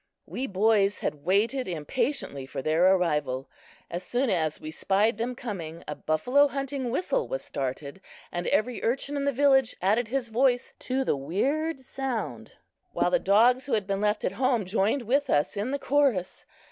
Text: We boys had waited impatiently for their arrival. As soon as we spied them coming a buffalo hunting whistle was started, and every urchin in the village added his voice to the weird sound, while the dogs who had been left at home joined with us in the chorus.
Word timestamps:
We 0.25 0.47
boys 0.47 0.97
had 1.01 1.23
waited 1.23 1.67
impatiently 1.67 2.47
for 2.47 2.63
their 2.63 2.95
arrival. 2.95 3.47
As 3.87 4.01
soon 4.03 4.31
as 4.31 4.59
we 4.59 4.71
spied 4.71 5.19
them 5.19 5.35
coming 5.35 5.83
a 5.87 5.93
buffalo 5.93 6.47
hunting 6.47 6.89
whistle 6.89 7.27
was 7.27 7.43
started, 7.43 8.01
and 8.31 8.47
every 8.47 8.83
urchin 8.83 9.15
in 9.15 9.25
the 9.25 9.31
village 9.31 9.75
added 9.79 10.07
his 10.07 10.29
voice 10.29 10.73
to 10.89 11.03
the 11.03 11.15
weird 11.15 11.79
sound, 11.81 12.53
while 12.93 13.11
the 13.11 13.19
dogs 13.19 13.67
who 13.67 13.73
had 13.73 13.85
been 13.85 14.01
left 14.01 14.25
at 14.25 14.31
home 14.31 14.65
joined 14.65 15.03
with 15.03 15.29
us 15.29 15.55
in 15.55 15.69
the 15.69 15.77
chorus. 15.77 16.47